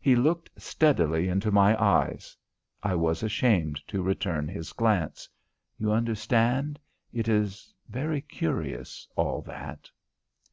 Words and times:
He 0.00 0.16
looked 0.16 0.50
steadily 0.60 1.28
into 1.28 1.52
my 1.52 1.80
eyes; 1.80 2.36
I 2.82 2.96
was 2.96 3.22
ashamed 3.22 3.80
to 3.86 4.02
return 4.02 4.48
his 4.48 4.72
glance. 4.72 5.28
You 5.78 5.92
understand? 5.92 6.80
It 7.12 7.28
is 7.28 7.72
very 7.88 8.20
curious 8.22 9.06
all 9.14 9.40
that. 9.42 9.88